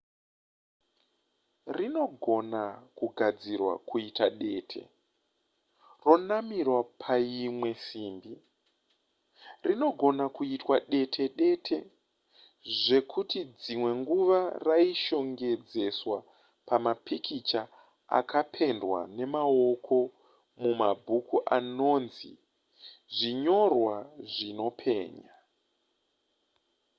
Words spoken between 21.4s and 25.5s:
anonzi zvinyorwa zvinopenya